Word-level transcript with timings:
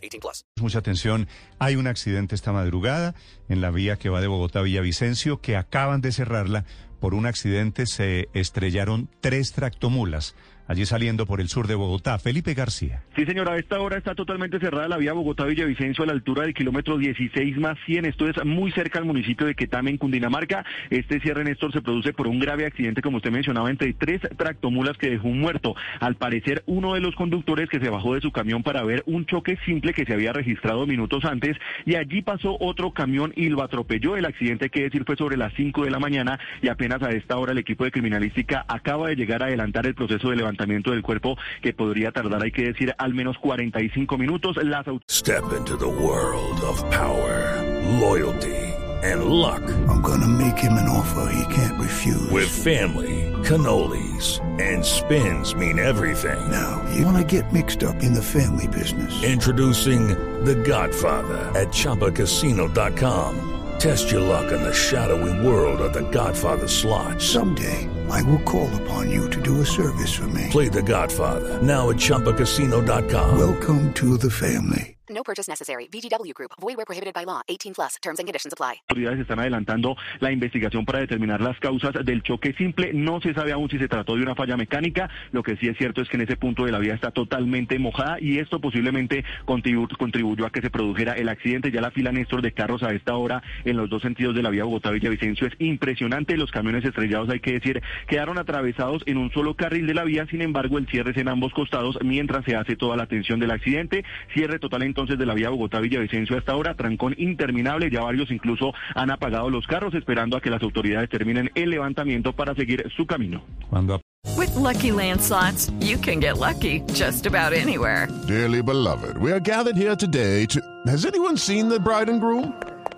18 0.00 0.20
plus. 0.20 0.44
Mucha 0.60 0.78
atención. 0.78 1.28
Hay 1.58 1.76
un 1.76 1.86
accidente 1.86 2.34
esta 2.34 2.52
madrugada 2.52 3.14
en 3.48 3.60
la 3.60 3.70
vía 3.70 3.96
que 3.96 4.08
va 4.08 4.20
de 4.20 4.26
Bogotá 4.26 4.60
a 4.60 4.62
Villavicencio 4.62 5.40
que 5.40 5.56
acaban 5.56 6.00
de 6.00 6.12
cerrarla. 6.12 6.64
Por 7.00 7.14
un 7.14 7.26
accidente 7.26 7.86
se 7.86 8.28
estrellaron 8.34 9.08
tres 9.20 9.52
tractomulas 9.52 10.34
allí 10.70 10.86
saliendo 10.86 11.26
por 11.26 11.40
el 11.40 11.48
sur 11.48 11.66
de 11.66 11.74
Bogotá. 11.74 12.16
Felipe 12.20 12.54
García. 12.54 13.02
Sí, 13.16 13.26
señora, 13.26 13.54
a 13.54 13.58
esta 13.58 13.80
hora 13.80 13.98
está 13.98 14.14
totalmente 14.14 14.60
cerrada 14.60 14.86
la 14.86 14.98
vía 14.98 15.12
Bogotá-Villavicencio 15.12 16.04
a 16.04 16.06
la 16.06 16.12
altura 16.12 16.44
del 16.44 16.54
kilómetro 16.54 16.96
16 16.96 17.58
más 17.58 17.76
100. 17.86 18.04
Esto 18.04 18.28
es 18.28 18.44
muy 18.44 18.70
cerca 18.70 19.00
al 19.00 19.04
municipio 19.04 19.48
de 19.48 19.56
Quetame, 19.56 19.90
en 19.90 19.98
Cundinamarca. 19.98 20.64
Este 20.88 21.18
cierre, 21.18 21.42
Néstor, 21.42 21.72
se 21.72 21.82
produce 21.82 22.12
por 22.12 22.28
un 22.28 22.38
grave 22.38 22.66
accidente, 22.66 23.02
como 23.02 23.16
usted 23.16 23.32
mencionaba, 23.32 23.68
entre 23.68 23.92
tres 23.94 24.20
tractomulas 24.36 24.96
que 24.96 25.10
dejó 25.10 25.26
un 25.26 25.40
muerto. 25.40 25.74
Al 25.98 26.14
parecer, 26.14 26.62
uno 26.66 26.94
de 26.94 27.00
los 27.00 27.16
conductores 27.16 27.68
que 27.68 27.80
se 27.80 27.90
bajó 27.90 28.14
de 28.14 28.20
su 28.20 28.30
camión 28.30 28.62
para 28.62 28.84
ver 28.84 29.02
un 29.06 29.26
choque 29.26 29.58
simple 29.66 29.92
que 29.92 30.04
se 30.04 30.14
había 30.14 30.32
registrado 30.32 30.86
minutos 30.86 31.24
antes 31.24 31.56
y 31.84 31.96
allí 31.96 32.22
pasó 32.22 32.56
otro 32.60 32.92
camión 32.92 33.32
y 33.34 33.48
lo 33.48 33.64
atropelló. 33.64 34.16
El 34.16 34.24
accidente, 34.24 34.70
que 34.70 34.82
decir, 34.82 35.02
fue 35.04 35.16
sobre 35.16 35.36
las 35.36 35.52
5 35.54 35.82
de 35.82 35.90
la 35.90 35.98
mañana 35.98 36.38
y 36.62 36.68
apenas 36.68 37.02
a 37.02 37.10
esta 37.10 37.38
hora 37.38 37.50
el 37.50 37.58
equipo 37.58 37.82
de 37.82 37.90
criminalística 37.90 38.64
acaba 38.68 39.08
de 39.08 39.16
llegar 39.16 39.42
a 39.42 39.46
adelantar 39.46 39.84
el 39.86 39.96
proceso 39.96 40.30
de 40.30 40.36
levantamiento 40.36 40.59
del 40.66 41.02
cuerpo 41.02 41.36
que 41.62 41.72
podría 41.72 42.12
tardar, 42.12 42.42
hay 42.42 42.52
que 42.52 42.62
decir, 42.62 42.94
al 42.98 43.14
menos 43.14 43.38
45 43.38 44.18
minutos. 44.18 44.56
Las 44.62 44.86
Step 45.08 45.52
into 45.56 45.76
the 45.76 45.86
world 45.86 46.60
of 46.62 46.82
power, 46.90 47.62
loyalty 48.00 48.70
and 49.02 49.24
luck. 49.24 49.62
I'm 49.88 50.00
gonna 50.02 50.28
make 50.28 50.58
him 50.58 50.72
an 50.74 50.88
offer 50.88 51.32
he 51.32 51.54
can't 51.54 51.80
refuse. 51.80 52.30
With 52.30 52.48
family, 52.48 53.32
cannolis 53.44 54.40
and 54.60 54.84
spins 54.84 55.54
mean 55.54 55.78
everything. 55.78 56.50
Now, 56.50 56.84
you 56.94 57.04
wanna 57.06 57.24
get 57.24 57.52
mixed 57.52 57.82
up 57.82 58.02
in 58.02 58.12
the 58.12 58.22
family 58.22 58.68
business. 58.68 59.22
Introducing 59.22 60.08
The 60.44 60.54
Godfather 60.54 61.38
at 61.58 61.68
Choppacasino.com. 61.68 63.46
Test 63.78 64.10
your 64.10 64.20
luck 64.20 64.52
in 64.52 64.62
the 64.62 64.74
shadowy 64.74 65.46
world 65.46 65.80
of 65.80 65.92
The 65.94 66.08
Godfather 66.10 66.68
slot. 66.68 67.20
Someday, 67.20 67.88
I 68.10 68.22
will 68.22 68.40
call 68.40 68.68
upon 68.82 69.10
you 69.10 69.30
to 69.30 69.39
do 69.50 69.60
a 69.60 69.66
service 69.66 70.12
for 70.12 70.28
me. 70.28 70.48
Play 70.50 70.68
The 70.68 70.82
Godfather 70.82 71.60
now 71.62 71.90
at 71.90 71.96
Choppacasino.com. 71.96 73.38
Welcome 73.38 73.92
to 73.94 74.16
the 74.16 74.30
family. 74.30 74.99
Purchase 75.30 75.48
necessary. 75.48 75.86
VGW 75.92 76.34
Group. 76.34 76.50
Void 76.60 76.76
where 76.76 76.84
prohibited 76.84 77.14
by 77.14 77.24
law. 77.24 77.40
18 77.46 77.72
plus. 77.72 77.98
Terms 78.02 78.18
and 78.18 78.26
conditions 78.26 78.52
apply. 78.52 78.82
Autoridades 78.88 79.20
están 79.20 79.38
adelantando 79.38 79.96
la 80.18 80.32
investigación 80.32 80.84
para 80.84 80.98
determinar 80.98 81.40
las 81.40 81.56
causas 81.60 81.92
del 82.04 82.24
choque 82.24 82.52
simple. 82.54 82.92
No 82.92 83.20
se 83.20 83.32
sabe 83.32 83.52
aún 83.52 83.70
si 83.70 83.78
se 83.78 83.86
trató 83.86 84.16
de 84.16 84.22
una 84.22 84.34
falla 84.34 84.56
mecánica. 84.56 85.08
Lo 85.30 85.44
que 85.44 85.56
sí 85.56 85.68
es 85.68 85.76
cierto 85.78 86.02
es 86.02 86.08
que 86.08 86.16
en 86.16 86.22
ese 86.22 86.36
punto 86.36 86.64
de 86.64 86.72
la 86.72 86.80
vía 86.80 86.94
está 86.94 87.12
totalmente 87.12 87.78
mojada 87.78 88.16
y 88.20 88.38
esto 88.38 88.60
posiblemente 88.60 89.24
contribu 89.44 89.86
contribuyó 89.96 90.46
a 90.46 90.50
que 90.50 90.62
se 90.62 90.70
produjera 90.70 91.12
el 91.12 91.28
accidente. 91.28 91.70
Ya 91.70 91.80
la 91.80 91.92
fila 91.92 92.10
Néstor 92.10 92.42
de 92.42 92.50
carros 92.50 92.82
a 92.82 92.90
esta 92.90 93.14
hora 93.14 93.40
en 93.64 93.76
los 93.76 93.88
dos 93.88 94.02
sentidos 94.02 94.34
de 94.34 94.42
la 94.42 94.50
vía 94.50 94.64
Bogotá-Villavicencio 94.64 95.46
es 95.46 95.54
impresionante. 95.60 96.36
Los 96.36 96.50
camiones 96.50 96.84
estrellados, 96.84 97.28
hay 97.28 97.38
que 97.38 97.52
decir, 97.52 97.80
quedaron 98.08 98.36
atravesados 98.36 99.04
en 99.06 99.16
un 99.16 99.30
solo 99.30 99.54
carril 99.54 99.86
de 99.86 99.94
la 99.94 100.02
vía. 100.02 100.26
Sin 100.28 100.42
embargo, 100.42 100.76
el 100.76 100.88
cierre 100.88 101.12
es 101.12 101.18
en 101.18 101.28
ambos 101.28 101.52
costados 101.52 101.96
mientras 102.02 102.44
se 102.44 102.56
hace 102.56 102.74
toda 102.74 102.96
la 102.96 103.04
atención 103.04 103.38
del 103.38 103.52
accidente. 103.52 104.04
Cierre 104.34 104.58
total 104.58 104.82
en 104.82 104.90
entonces 104.90 105.19
de 105.20 105.26
la 105.26 105.34
vía 105.34 105.50
Bogotá-Villavicencio 105.50 106.36
hasta 106.36 106.52
ahora, 106.52 106.74
trancón 106.74 107.14
interminable, 107.18 107.90
ya 107.90 108.02
varios 108.02 108.30
incluso 108.32 108.72
han 108.96 109.12
apagado 109.12 109.50
los 109.50 109.66
carros 109.66 109.94
esperando 109.94 110.36
a 110.36 110.40
que 110.40 110.50
las 110.50 110.62
autoridades 110.62 111.08
terminen 111.08 111.50
el 111.54 111.70
levantamiento 111.70 112.32
para 112.32 112.54
seguir 112.56 112.90
su 112.96 113.06
camino. 113.06 113.42
Cuando 113.68 114.00
With 114.36 114.54
lucky 114.54 114.90
landslots, 114.90 115.72
you 115.80 115.96
can 115.96 116.20
get 116.20 116.38
lucky 116.38 116.80
just 116.92 117.26
about 117.26 117.52
anywhere. 117.52 118.08
Dearly 118.26 118.62
beloved, 118.62 119.16
we 119.18 119.32
are 119.32 119.40
gathered 119.40 119.76
here 119.76 119.96
today 119.96 120.46
to. 120.46 120.60
Has 120.86 121.06
anyone 121.06 121.36
seen 121.36 121.68
the 121.68 121.78
bride 121.78 122.08
and 122.08 122.20
groom? 122.20 122.52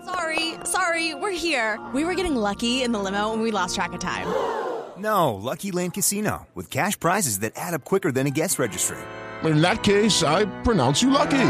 Sorry, 0.05 0.55
sorry, 0.65 1.15
we're 1.15 1.31
here. 1.31 1.79
We 1.93 2.03
were 2.03 2.15
getting 2.15 2.35
lucky 2.35 2.83
in 2.83 2.91
the 2.91 2.99
limo 2.99 3.31
and 3.33 3.41
we 3.41 3.51
lost 3.51 3.75
track 3.75 3.93
of 3.93 3.99
time. 3.99 4.27
No, 4.97 5.33
Lucky 5.33 5.71
Land 5.71 5.93
Casino, 5.95 6.47
with 6.53 6.69
cash 6.69 6.99
prizes 6.99 7.39
that 7.39 7.53
add 7.55 7.73
up 7.73 7.83
quicker 7.83 8.11
than 8.11 8.27
a 8.27 8.31
guest 8.31 8.59
registry. 8.59 8.97
In 9.43 9.61
that 9.61 9.83
case, 9.83 10.23
I 10.23 10.45
pronounce 10.61 11.01
you 11.01 11.09
lucky. 11.09 11.49